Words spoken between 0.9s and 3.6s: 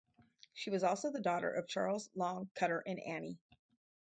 the daughter of Charles Long Cutter and Annie.